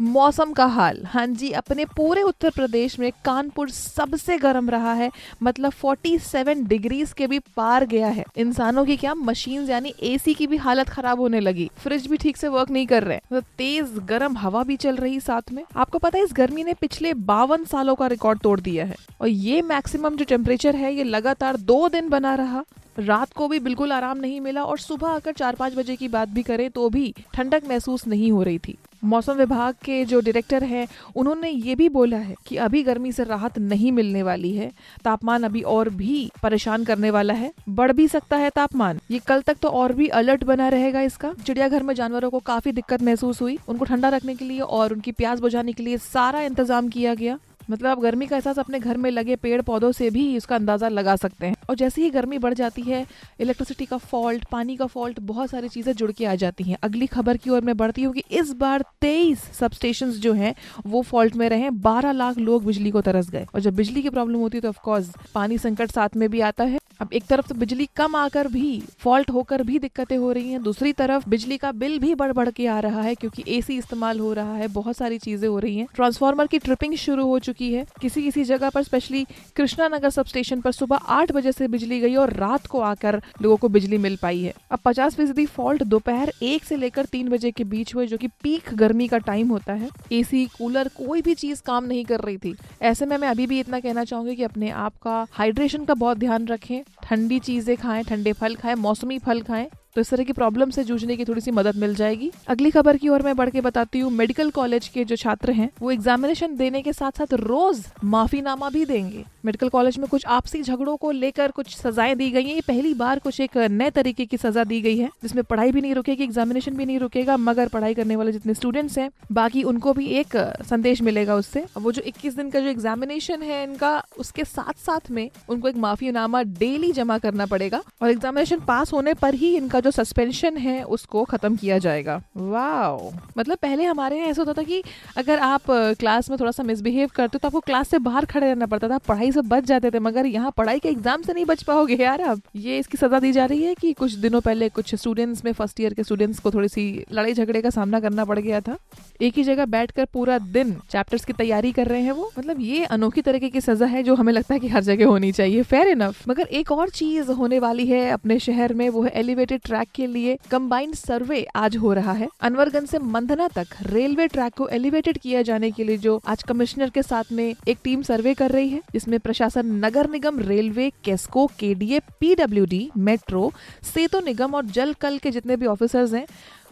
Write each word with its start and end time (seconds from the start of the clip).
मौसम 0.00 0.52
का 0.52 0.64
हाल। 0.66 1.02
हाँ 1.04 1.26
जी, 1.26 1.50
अपने 1.50 1.84
पूरे 1.84 2.22
उत्तर 2.22 2.50
प्रदेश 2.50 2.98
में 2.98 3.10
कानपुर 3.24 3.70
सबसे 3.70 4.38
गर्म 4.38 4.70
रहा 4.70 4.92
है 4.92 5.10
मतलब 5.42 5.72
47 5.72 6.62
डिग्रीज 6.68 7.12
के 7.12 7.26
भी 7.26 7.38
पार 7.38 7.84
गया 7.86 8.08
है। 8.08 8.24
इंसानों 8.36 8.84
की 8.84 8.96
क्या 8.96 9.14
मशीन 9.14 9.68
यानी 9.70 9.94
एसी 10.02 10.34
की 10.34 10.46
भी 10.46 10.56
हालत 10.56 10.88
खराब 10.88 11.20
होने 11.20 11.40
लगी। 11.40 11.70
फ्रिज 11.76 12.06
भी 12.06 12.16
ठीक 12.16 12.36
से 12.36 12.48
वर्क 12.48 12.70
नहीं 12.70 12.86
कर 12.86 13.04
रहे। 13.04 13.18
तो 13.30 13.40
तेज 13.40 13.94
गर्म 13.98 14.36
हवा 14.36 14.62
भी 14.62 14.76
चल 14.76 14.96
रही 14.96 15.20
साथ 15.20 15.52
में। 15.52 15.64
आपको 15.76 15.98
पता 15.98 16.18
है, 16.18 16.24
इस 16.24 16.32
गर्मी 16.32 16.64
ने 16.64 16.74
पिछले 16.74 17.14
बावन 17.14 17.64
सालों 17.64 17.94
का 17.94 18.06
रिकॉर्ड 18.06 18.38
तोड़ 18.38 18.60
दिया 18.60 18.84
है। 18.84 18.96
और 19.20 19.28
ये 19.28 19.62
मैक्सिमम 19.62 20.16
जो 20.16 20.24
टेम्परेचर 20.24 20.76
है, 20.76 20.94
ये 20.94 21.04
लगातार 21.04 21.56
दो 21.56 21.88
दिन 21.88 22.08
बना 22.08 22.34
रहा। 22.34 22.64
रात 22.98 23.32
को 23.32 23.48
भी 23.48 23.58
बिल्कुल 23.58 23.92
आराम 23.92 24.18
नहीं 24.18 24.40
मिला 24.40 24.62
और 24.62 24.78
सुबह 24.78 25.08
अगर 25.08 25.32
चार 25.32 25.54
पाँच 25.54 25.74
बजे 25.74 25.96
की 25.96 26.08
बात 26.08 26.28
भी 26.28 26.42
करें 26.42 26.70
तो 26.70 26.88
भी 26.88 27.14
ठंडक 27.34 27.68
महसूस 27.68 28.06
नहीं 28.06 28.32
हो 28.32 28.42
रही 28.42 28.58
थी। 28.58 28.78
मौसम 29.02 29.32
विभाग 29.32 29.74
के 29.84 30.04
जो 30.04 30.20
डायरेक्टर 30.20 30.64
हैं, 30.64 30.86
उन्होंने 31.16 31.50
ये 31.50 31.74
भी 31.74 31.88
बोला 31.88 32.16
है 32.16 32.34
कि 32.46 32.56
अभी 32.58 32.82
गर्मी 32.82 33.12
से 33.12 33.24
राहत 33.24 33.58
नहीं 33.58 33.92
मिलने 33.92 34.22
वाली 34.22 34.52
है। 34.52 34.70
तापमान 35.04 35.42
अभी 35.42 35.62
और 35.62 35.88
भी 35.90 36.30
परेशान 36.42 36.84
करने 36.84 37.10
वाला 37.10 37.34
है। 37.34 37.52
बढ़ 37.68 37.92
भी 37.92 38.08
सकता 38.08 38.36
है 38.36 38.50
तापमान। 38.50 39.00
ये 39.10 39.18
कल 39.18 39.42
तक 39.42 39.56
तो 39.62 39.68
और 39.70 39.92
भी 39.92 40.08
अलर्ट 40.08 40.44
बना 40.44 40.68
रहेगा 40.68 41.00
इसका। 41.00 41.32
चिड़ियाघर 41.46 41.82
में 41.82 41.94
जानवरों 41.94 42.30
को 42.30 42.38
काफ़ी 42.38 42.72
दिक्कत 42.72 43.02
महसूस 43.02 43.42
हुई। 43.42 43.58
उनको 43.68 43.84
ठंडा 43.84 44.08
रखने 44.08 44.34
के 44.34 44.44
लिए 44.44 44.60
और 44.60 44.92
उनकी 44.92 45.12
प्यास 45.12 45.40
बुझाने 45.40 45.72
के 45.72 45.82
लिए 45.82 45.98
सारा 45.98 46.40
इंतज़ाम 46.40 46.88
किया 46.88 47.14
गया। 47.14 47.38
मतलब 47.68 47.90
आप 47.90 48.00
गर्मी 48.00 48.26
का 48.26 48.36
एहसास 48.36 48.58
अपने 48.58 48.78
घर 48.80 48.96
में 48.96 49.10
लगे 49.10 49.36
पेड़ 49.36 49.60
पौधों 49.62 49.90
से 49.92 50.10
भी 50.10 50.24
इसका 50.36 50.56
अंदाज़ा 50.56 50.88
लगा 50.88 51.16
सकते 51.16 51.46
हैं। 51.46 51.56
और 51.70 51.76
जैसे 51.76 52.02
ही 52.02 52.10
गर्मी 52.10 52.38
बढ़ 52.38 52.54
जाती 52.54 52.82
है 52.82 53.04
इलेक्ट्रिसिटी 53.40 53.84
का 53.84 53.96
फॉल्ट 53.98 54.44
पानी 54.52 54.76
का 54.76 54.86
फॉल्ट 54.86 55.20
बहुत 55.22 55.50
सारी 55.50 55.68
चीज़ें 55.68 55.92
जुड़ 55.92 56.10
के 56.12 56.24
आ 56.24 56.34
जाती 56.34 56.64
हैं। 56.64 56.78
अगली 56.82 57.06
खबर 57.06 57.36
की 57.36 57.50
ओर 57.50 57.60
मैं 57.60 57.76
बढ़ती 57.76 58.02
हूँ 58.02 58.14
कि 58.14 58.22
इस 58.30 58.52
बार 58.52 58.84
तेईस 59.00 59.42
सब 59.52 59.72
जो 59.98 60.32
हैं, 60.32 60.54
वो 60.86 61.02
फॉल्ट 61.02 61.36
में 61.36 61.48
रहे। 61.48 61.70
बारह 61.70 62.12
लाख 62.12 62.38
लोग 62.38 62.64
बिजली 62.64 62.90
को 62.90 63.00
तरस 63.00 63.30
गए। 63.30 63.46
और 63.54 63.60
जब 63.60 63.74
बिजली 63.74 64.02
की 64.02 64.10
प्रॉब्लम 64.10 64.38
होती 64.38 64.56
है 64.56 64.62
तो 64.62 64.68
ऑफकोर्स 64.68 65.12
पानी 65.34 65.58
संकट 65.58 65.90
साथ 65.90 66.16
में 66.16 66.28
भी 66.30 66.40
आता 66.40 66.64
है। 66.64 66.78
अब 67.00 67.12
एक 67.12 67.24
तरफ़ 67.24 67.48
तो 67.48 67.54
बिजली 67.54 67.86
कम 67.96 68.16
आकर 68.16 68.46
भी 68.48 68.82
फॉल्ट 68.98 69.30
होकर 69.30 69.62
भी 69.62 69.78
दिक्कतें 69.78 70.16
हो 70.16 70.30
रही 70.32 70.50
हैं। 70.50 70.62
दूसरी 70.62 70.92
तरफ़ 70.92 71.28
बिजली 71.28 71.56
का 71.56 71.70
बिल 71.72 71.98
भी 71.98 72.14
बढ़ 72.14 72.32
बढ़ 72.32 72.50
के 72.50 72.66
आ 72.66 72.78
रहा 72.80 73.02
है 73.02 73.14
क्योंकि 73.14 73.44
एसी 73.48 73.76
इस्तेमाल 73.78 74.20
हो 74.20 74.32
रहा 74.32 74.54
है। 74.54 74.68
बहुत 74.68 74.96
सारी 74.96 75.18
चीज़ें 75.18 75.48
हो 75.48 75.58
रही 75.58 75.76
हैं। 75.76 75.86
ट्रांसफार्मर 75.94 76.46
की 76.46 76.58
ट्रिपिंग 76.58 76.94
शुरू 76.96 77.26
हो 77.26 77.38
चुकी 77.38 77.57
है। 77.64 77.84
किसी 78.00 78.22
किसी 78.22 78.44
जगह 78.44 78.70
पर 78.70 78.82
specially 78.82 79.24
Krishna 79.56 79.88
Nagar 79.88 80.10
sub 80.10 80.26
station 80.26 80.60
पर 80.60 80.72
सुबह 80.72 80.96
आठ 80.96 81.32
बजे 81.32 81.52
से 81.52 81.68
बिजली 81.68 82.00
गई 82.00 82.14
और 82.14 82.32
रात 82.32 82.66
को 82.66 82.80
आकर 82.80 83.20
लोगों 83.42 83.56
को 83.56 83.68
बिजली 83.68 83.98
मिल 83.98 84.16
पाई 84.16 84.42
है। 84.42 84.52
अब 84.70 84.78
पचास 84.84 85.14
फ़ीसदी 85.14 85.46
फॉल्ट 85.46 85.82
दोपहर 85.82 86.32
एक 86.42 86.64
से 86.64 86.76
लेकर 86.76 87.04
तीन 87.04 87.28
बजे 87.28 87.50
के 87.50 87.64
बीच 87.64 87.94
हुए, 87.94 88.06
जो 88.06 88.16
की 88.16 88.28
पीक 88.42 88.74
गर्मी 88.74 89.08
का 89.08 89.18
टाइम 89.18 89.48
होता 89.48 89.72
है। 89.72 89.88
एसी 90.12 90.44
कूलर 90.58 90.88
कोई 90.96 91.22
भी 91.22 91.34
चीज़ 91.34 91.62
काम 91.62 91.84
नहीं 91.84 92.04
कर 92.04 92.20
रही 92.20 92.36
थी। 92.36 92.54
ऐसे 92.82 93.06
में 93.06 93.16
मैं 93.18 93.28
अभी 93.28 93.46
भी 93.46 93.60
इतना 93.60 93.80
कहना 93.80 94.04
चाहूँगी 94.04 94.36
कि 94.36 94.42
अपने 94.42 94.70
आप 94.70 94.96
का 95.02 95.26
हाइड्रेशन 95.32 95.84
का 95.84 95.94
बहुत 95.94 96.18
ध्यान 96.18 96.46
रखें। 96.46 96.82
ठंडी 97.04 97.38
चीज़ें 97.38 97.76
खाएँ, 97.76 98.04
ठंडे 98.04 98.32
फल 98.32 98.54
खाएँ, 98.54 98.74
मौसमी 98.74 99.18
फल 99.18 99.42
खाएँ। 99.42 99.68
तो 99.96 100.00
इस 100.00 100.10
तरह 100.10 100.24
की 100.24 100.32
प्रॉब्लम 100.32 100.70
से 100.70 100.84
जूझने 100.84 101.16
की 101.16 101.24
थोड़ी 101.24 101.40
सी 101.40 101.50
मदद 101.50 101.76
मिल 101.76 101.94
जाएगी। 101.94 102.30
अगली 102.48 102.70
खबर 102.70 102.96
की 102.96 103.08
ओर 103.08 103.22
मैं 103.22 103.36
बढ़ 103.36 103.50
के 103.50 103.60
बताती 103.60 103.98
हूँ 103.98 104.10
मेडिकल 104.10 104.50
कॉलेज 104.50 104.88
के 104.88 105.04
जो 105.04 105.16
छात्र 105.16 105.52
हैं, 105.52 105.70
वो 105.80 105.90
एग्जामिनेशन 105.90 106.56
देने 106.56 106.82
के 106.82 106.92
साथ 106.92 107.18
साथ 107.18 107.34
रोज 107.34 107.84
माफीनामा 108.04 108.70
भी 108.70 108.84
देंगे। 108.84 109.24
मेडिकल 109.44 109.68
कॉलेज 109.68 109.98
में 109.98 110.06
कुछ 110.08 110.26
आपसी 110.26 110.62
झगड़ों 110.62 110.96
को 110.96 111.10
लेकर 111.10 111.50
कुछ 111.50 111.76
सजाएँ 111.76 112.14
दी 112.14 112.30
गई 112.30 112.44
हैं। 112.44 112.54
ये 112.54 112.60
पहली 112.60 112.94
बार 112.94 113.18
कुछ 113.18 113.40
एक 113.40 113.56
नए 113.56 113.90
तरीके 113.90 114.26
की 114.26 114.36
सजा 114.36 114.64
दी 114.64 114.80
गई 114.80 114.96
है, 114.98 115.10
जिसमें 115.22 115.42
पढ़ाई 115.44 115.72
भी 115.72 115.80
नहीं 115.80 115.94
रुकेगी 115.94 116.24
एग्जामिनेशन 116.24 116.76
भी 116.76 116.86
नहीं 116.86 116.98
रुकेगा, 116.98 117.36
मगर 117.36 117.68
पढ़ाई 117.68 117.94
करने 117.94 118.16
वाले 118.16 118.32
जितने 118.32 118.54
स्टूडेंट्स 118.54 118.98
हैं, 118.98 119.10
बाकी 119.32 119.62
उनको 119.62 119.92
भी 119.92 120.06
एक 120.06 120.36
संदेश 120.70 121.02
मिलेगा 121.02 121.34
उससे। 121.34 121.64
वो 121.76 121.92
जो 121.92 122.02
इक्कीस 122.02 122.36
दिन 122.36 122.50
का 122.50 122.60
जो 122.60 122.68
एग्जामिनेशन 122.68 123.42
है 123.42 123.62
इनका, 123.64 124.02
उसके 124.18 124.44
साथ 124.44 124.78
साथ 124.78 125.10
में 125.10 125.28
उनको 125.48 125.68
एक 125.68 125.76
माफीनामा 125.76 126.42
डेली 126.42 126.92
जमा 126.92 127.18
करना 127.18 127.46
पड़ेगा। 127.46 127.82
और 128.02 128.10
एग्जामिनेशन 128.10 128.60
पास 128.60 128.92
होने 128.92 129.14
पर 129.14 129.34
ही 129.34 129.56
इनका 129.56 129.77
जो 129.80 129.90
सस्पेंशन 129.92 130.56
है, 130.58 130.82
उसको 130.84 131.24
खत्म 131.26 131.56
किया 131.56 131.78
जाएगा। 131.78 132.20
वाओ 132.36 133.10
मतलब 133.38 133.58
पहले 133.58 133.84
हमारे 133.84 134.18
यहाँ 134.18 134.28
ऐसा 134.28 134.42
होता 134.42 134.52
था 134.52 134.62
कि 134.64 134.82
अगर 135.16 135.38
आप 135.40 135.70
क्लास 135.70 136.30
में 136.30 136.38
थोड़ा 136.40 136.50
सा 136.52 136.62
मिसबिहेव 136.62 137.10
करते 137.14 137.36
हो 137.36 137.38
तो 137.38 137.48
आपको 137.48 137.60
क्लास 137.62 137.88
से 137.88 137.98
बाहर 138.00 138.24
खड़े 138.26 138.46
रहना 138.46 138.66
पड़ता 138.66 138.88
था, 138.88 138.98
पढ़ाई 138.98 139.32
से 139.32 139.40
बच 139.42 139.64
जाते 139.64 139.90
थे, 139.90 139.98
मगर 140.00 140.26
यहाँ 140.28 140.52
पढ़ाई 140.56 140.78
के 140.78 140.88
एग्ज़ाम 140.88 141.22
से 141.22 141.32
नहीं 141.32 141.44
बच 141.44 141.62
पाओगे 141.62 141.96
यार 141.96 142.20
अब 142.22 142.40
ये 142.56 142.78
इसकी 142.78 142.98
सजा 142.98 143.18
दी 143.20 143.32
जा 143.32 143.44
रही 143.46 143.62
है 143.62 143.74
कि 143.74 143.92
कुछ 143.94 144.12
दिनों 144.16 144.40
पहले 144.40 144.68
कुछ 144.70 144.94
स्टूडेंट्स 144.94 145.44
में 145.44 145.52
फ़र्स्ट 145.52 145.80
ईयर 145.80 145.94
के 145.94 146.04
स्टूडेंट्स 146.04 146.38
को 146.38 146.50
थोड़ी 146.50 146.68
सी 146.68 146.84
लड़ाई 147.12 147.34
झगड़े 147.34 147.62
का 147.62 147.70
सामना 147.70 148.00
करना 148.00 148.24
पड़ 148.24 148.38
गया 148.38 148.60
था। 148.60 148.76
एक 149.22 149.36
ही 149.36 149.44
जगह 149.44 149.66
बैठकर 149.68 150.04
पूरा 150.12 150.38
दिन 150.50 150.74
चैप्टर्स 150.90 151.24
की 151.24 151.32
तैयारी 151.34 151.72
कर 151.72 151.86
रहे 151.86 152.02
हैं 152.02 152.12
वो। 152.12 152.30
मतलब 152.38 152.60
ये 152.60 152.84
अनोखी 152.86 153.22
तरीके 153.22 153.48
की 153.48 153.60
सजा 153.60 153.86
है 153.86 154.02
जो 154.02 154.14
हमें 154.14 154.32
लगता 154.32 154.54
है 154.54 154.60
कि 154.60 154.68
हर 154.68 154.82
जगह 154.84 155.06
होनी 155.06 155.32
चाहिए। 155.32 155.62
फेयर 155.64 155.88
इनफ 155.88 156.28
मगर 156.28 156.46
एक 156.52 156.72
और 156.72 156.88
चीज़ 156.90 157.30
होने 157.32 157.58
वाली 157.58 157.86
है 157.86 158.08
अपने 158.10 158.38
शहर 158.40 158.74
में, 158.74 158.88
वो 158.88 159.02
है 159.02 159.10
एलिवेटेड 159.16 159.60
ट्रैक 159.68 159.88
के 159.94 160.06
लिए 160.06 160.36
कंबाइंड 160.50 160.94
सर्वे 160.94 161.42
आज 161.56 161.76
हो 161.76 161.92
रहा 161.92 162.12
है। 162.12 162.28
अनवरगंज 162.40 162.88
से 162.88 162.98
मंधना 162.98 163.48
तक 163.48 163.66
रेलवे 163.82 164.26
ट्रैक 164.28 164.54
को 164.54 164.68
एलिवेटेड 164.68 165.18
किया 165.18 165.42
जाने 165.42 165.70
के 165.70 165.84
लिए 165.84 165.96
जो 165.98 166.20
आज 166.26 166.42
कमिश्नर 166.42 166.90
के 166.90 167.02
साथ 167.02 167.32
में 167.32 167.44
एक 167.68 167.78
टीम 167.84 168.02
सर्वे 168.02 168.34
कर 168.34 168.50
रही 168.50 168.68
है, 168.68 168.80
जिसमें 168.92 169.18
प्रशासन, 169.20 169.74
नगर 169.84 170.10
निगम, 170.10 170.38
railway, 170.40 170.90
KESCO, 171.04 171.46
KDA, 171.58 172.00
PWD, 172.20 172.90
metro, 172.96 173.50
सेतु 173.94 174.20
निगम 174.20 174.54
और 174.54 174.66
जल 174.66 174.92
कल 174.92 175.18
के 175.18 175.30
जितने 175.30 175.56
भी 175.56 175.66
ऑफिसर्स 175.66 176.14
हैं, 176.14 176.26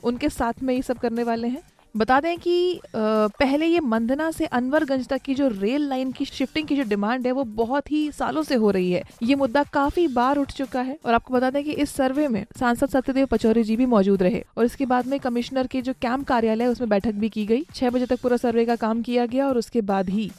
उनके 0.04 0.28
साथ 0.28 0.62
में 0.62 0.74
ये 0.74 0.82
सब 0.82 0.98
करने 0.98 1.22
वाले 1.22 1.48
हैं। 1.48 1.62
बता 1.96 2.18
दें 2.20 2.36
कि 2.38 2.80
पहले 2.96 3.66
ये 3.66 3.80
मंदना 3.82 4.30
से 4.30 4.46
अनवरगंज 4.46 5.06
तक 5.08 5.22
की 5.22 5.34
जो 5.34 5.48
रेल 5.50 5.88
लाइन 5.88 6.10
की 6.12 6.24
शिफ्टिंग 6.24 6.66
की 6.68 6.76
जो 6.76 6.82
डिमांड 6.84 7.26
है, 7.26 7.32
वो 7.32 7.44
बहुत 7.44 7.90
ही 7.90 8.10
सालों 8.12 8.42
से 8.42 8.54
हो 8.54 8.70
रही 8.70 8.90
है। 8.92 9.02
ये 9.22 9.34
मुद्दा 9.34 9.62
काफ़ी 9.72 10.06
बार 10.08 10.38
उठ 10.38 10.52
चुका 10.52 10.80
है 10.80 10.98
और 11.06 11.14
आपको 11.14 11.34
बता 11.34 11.50
दें 11.50 11.62
कि 11.64 11.72
इस 11.72 11.90
सर्वे 11.90 12.28
में 12.28 12.44
सांसद 12.58 12.88
सत्यदेव 12.88 13.26
पचौरी 13.26 13.62
जी 13.64 13.76
भी 13.76 13.86
मौजूद 13.86 14.22
रहे 14.22 14.42
और 14.56 14.64
इसके 14.64 14.86
बाद 14.86 15.06
में 15.06 15.18
कमिश्नर 15.20 15.66
के 15.66 15.82
जो 15.82 15.92
कैंप 15.92 16.26
कार्यालय 16.26 16.66
उसमें 16.66 16.88
बैठक 16.90 17.14
भी 17.14 17.28
की 17.28 17.46
गई। 17.46 17.64
छह 17.74 17.90
बजे 17.90 18.06
तक 18.06 18.20
पूरा 18.22 18.36
सर्वे 18.36 18.64
का 18.66 18.76
काम 18.76 19.02
किया 19.02 19.26
गया 19.26 19.48
और 19.48 19.58
उसके 19.58 19.80
बाद 19.82 20.10
ही 20.10 20.30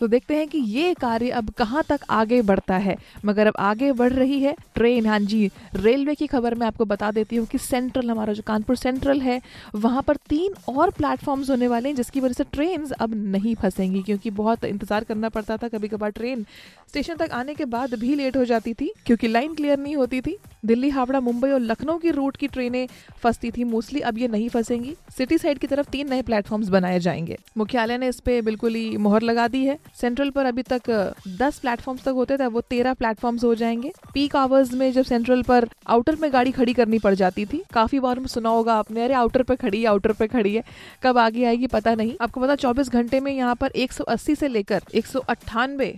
तो 0.00 0.06
देखते 0.08 0.34
हैं 0.34 0.46
कि 0.48 0.58
ये 0.58 0.94
कार्य 0.94 1.30
अब 1.30 1.50
कहाँ 1.50 1.82
तक 1.88 2.00
आगे 2.10 2.40
बढ़ता 2.42 2.76
है। 2.76 2.96
मगर 3.24 3.46
अब 3.46 3.54
आगे 3.58 3.90
बढ़ 3.92 4.12
रही 4.12 4.40
है 4.40 4.54
ट्रेन। 4.74 5.06
हाँ 5.06 5.18
जी, 5.20 5.50
रेलवे 5.76 6.14
की 6.14 6.26
खबर 6.26 6.54
मैं 6.54 6.66
आपको 6.66 6.84
बता 6.84 7.10
देती 7.10 7.36
हूँ 7.36 7.46
कि 7.46 7.58
सेंट्रल, 7.58 8.10
हमारा 8.10 8.32
जो 8.32 8.42
कानपुर 8.42 8.76
सेंट्रल 8.76 9.20
है, 9.20 9.40
वहाँ 9.74 10.02
पर 10.02 10.16
तीन 10.28 10.54
और 10.68 10.90
प्लेटफॉर्म्स 10.90 11.50
होने 11.50 11.68
वाले 11.68 11.88
हैं, 11.88 11.96
जिसकी 11.96 12.20
वजह 12.20 12.32
से 12.32 12.44
ट्रेन 12.44 12.86
अब 13.00 13.14
नहीं 13.14 13.54
फंसेंगी, 13.54 14.02
क्योंकि 14.02 14.30
बहुत 14.32 14.64
इंतज़ार 14.64 15.04
करना 15.04 15.28
पड़ता 15.28 15.56
था। 15.56 15.68
कभी 15.68 15.88
कभार 15.88 16.10
ट्रेन 16.10 16.44
स्टेशन 16.88 17.14
तक 17.14 17.30
आने 17.30 17.54
के 17.54 17.64
बाद 17.64 17.94
भी 17.94 18.14
लेट 18.14 18.36
हो 18.36 18.44
जाती 18.44 18.74
थी, 18.74 18.92
क्योंकि 19.06 19.28
लाइन 19.28 19.54
क्लियर 19.54 19.78
नहीं 19.78 19.96
होती 19.96 20.20
थी। 20.20 20.36
दिल्ली, 20.64 20.88
हावड़ा, 20.90 21.20
मुंबई 21.20 21.50
और 21.50 21.60
लखनऊ 21.60 21.98
की 21.98 22.10
रूट 22.10 22.36
की 22.36 22.48
ट्रेनें 22.48 22.86
फंसती 23.22 23.50
थी। 23.50 23.64
मोस्टली 23.64 24.00
अब 24.00 24.18
ये 24.18 24.28
नहीं 24.28 24.48
फंसेंगी। 24.48 24.94
सिटी 25.18 25.38
साइड 25.38 25.58
की 25.58 25.66
तरफ़ 25.66 25.90
तीन 25.90 26.10
नए 26.10 26.22
प्लेटफॉर्म्स 26.22 26.68
बनाए 26.68 27.00
जाएँगे। 27.00 27.38
मुख्यालय 27.56 27.98
ने 27.98 28.08
इस 28.08 28.20
पे 28.20 28.40
बिल्कुल 28.42 28.74
ही 28.74 28.96
मोहर 28.96 29.22
लगा 29.22 29.48
दी 29.48 29.64
है। 29.64 29.78
सेंट्रल 30.00 30.30
पर 30.30 30.46
अभी 30.46 30.62
तक 30.62 30.90
दस 31.38 31.58
प्लेटफॉर्म्स 31.58 32.02
तक 32.02 32.12
होते 32.12 32.36
थे 32.36 32.46
वो 32.46 32.60
तेरह 32.60 32.94
प्लेटफॉर्म्स 32.94 33.44
हो 33.44 33.54
जाएँगे। 33.54 33.92
पीक 34.14 34.36
आवर्स 34.36 34.72
में 34.72 34.90
जब 34.92 35.04
सेंट्रल 35.04 35.42
पर 35.42 35.68
आउटर 35.86 36.16
में 36.16 36.32
गाड़ी 36.32 36.52
खड़ी 36.52 36.72
करनी 36.72 36.98
पड़ 36.98 37.14
जाती 37.14 37.44
थी, 37.46 37.62
काफ़ी 37.72 38.00
बार 38.00 38.20
में 38.20 38.26
सुना 38.26 38.48
होगा 38.48 38.74
आपने, 38.74 39.04
अरे 39.04 39.14
आउटर 39.14 39.42
पे 39.42 39.56
खड़ी 39.56 39.80
है 39.80 39.88
आउटर 39.88 40.12
पे 40.12 40.26
खड़ी 40.26 40.54
है, 40.54 40.62
कब 41.02 41.18
आगे 41.18 41.44
आएगी 41.44 41.66
पता 41.66 41.94
नहीं। 41.94 42.14
आपको 42.20 42.40
पता, 42.40 42.54
चौबीस 42.56 42.88
घंटे 42.88 43.20
में 43.20 43.32
यहाँ 43.32 43.54
पर 43.54 43.70
एक 43.76 43.92
सौ 43.92 44.04
अस्सी 44.04 44.34
से 44.34 44.48
लेकर 44.48 44.82
एक 44.94 45.06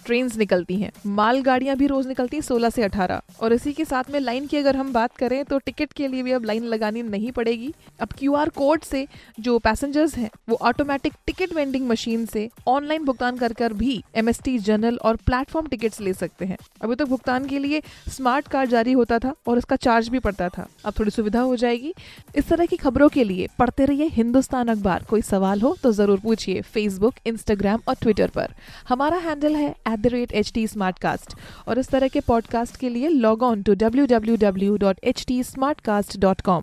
ट्रेन 0.06 0.30
निकलती 0.36 0.76
है। 0.76 0.90
माल 1.06 1.40
गाड़ियाँ 1.42 1.76
भी 1.76 1.86
रोज 1.86 2.06
निकलती 2.06 2.36
है, 2.36 2.42
सोलह 2.42 2.70
से 2.70 2.82
अठारह। 2.82 3.20
और 3.40 3.52
इसी 3.52 3.72
के 3.72 3.84
साथ 3.84 4.10
में 4.10 4.18
लाइन 4.20 4.46
की 4.46 4.56
अगर 4.56 4.76
हम 4.76 4.92
बात 4.92 5.16
करें 5.16 5.44
तो 5.44 5.58
टिकट 5.58 5.92
के 5.92 6.08
लिए 6.08 6.22
भी 6.22 6.32
अब 6.32 6.44
लाइन 6.44 6.64
लगानी 6.64 7.02
नहीं 7.02 7.32
पड़ेगी। 7.32 7.72
अब 8.00 8.08
क्यूआर 8.18 8.48
कोड 8.48 8.80
से 8.80 9.06
जो 9.40 9.58
पैसेंजर्स 9.58 10.14
हैं, 10.14 10.30
वो 10.48 10.58
ऑटोमेटिक 10.62 11.12
टिकट 11.26 11.54
वेंडिंग 11.54 11.88
मशीन 11.88 12.26
से 12.26 12.48
ऑनलाइन 12.66 13.04
भुगतान 13.04 13.36
कर 13.36 13.52
कर 13.52 13.72
भी 13.76 14.04
एमएसटी 14.16 14.58
जनरल 14.58 14.96
और 14.96 15.16
प्लेटफॉर्म 15.26 15.66
टिकट्स 15.66 16.00
ले 16.00 16.12
सकते 16.12 16.44
हैं। 16.44 16.56
अभी 16.82 16.94
तक 16.94 16.98
तो 16.98 17.06
भुगतान 17.06 17.46
के 17.46 17.58
लिए 17.58 17.82
स्मार्ट 18.08 18.48
कार्ड 18.48 18.70
जारी 18.70 18.92
होता 18.92 19.18
था 19.18 19.34
और 19.46 19.58
इसका 19.58 19.76
चार्ज 19.76 20.08
भी 20.08 20.18
पड़ता 20.18 20.48
था। 20.48 20.66
अब 20.84 20.94
थोड़ी 20.98 21.10
सुविधा 21.10 21.40
हो 21.40 21.56
जाएगी। 21.56 21.94
इस 22.36 22.48
तरह 22.48 22.66
की 22.66 22.76
खबरों 22.76 23.08
के 23.08 23.24
लिए 23.24 23.48
पढ़ते 23.58 23.84
रहिए 23.84 24.10
हिंदुस्तान 24.12 24.68
अखबार। 24.68 25.06
कोई 25.10 25.22
सवाल 25.22 25.60
हो 25.60 25.76
तो 25.82 25.92
ज़रूर 25.92 26.20
पूछिए 26.20 26.62
फेसबुक 26.62 27.14
इंस्टाग्राम 27.26 27.80
और 27.88 27.94
ट्विटर 27.94 28.28
पर। 28.28 28.54
हमारा 28.88 29.18
हैंडल 29.18 29.56
है 29.56 29.74
एट 29.88 30.32
एच 30.32 30.52
टी 30.54 30.66
और 31.68 31.78
इस 31.78 31.88
तरह 31.88 32.08
के 32.08 32.20
पॉडकास्ट 32.20 32.76
के 32.76 32.88
लिए 32.88 33.08
log 33.08 33.42
on 33.42 33.62
to 33.62 33.74
W 33.74 34.06
www.htsmartcast.com 34.06 36.62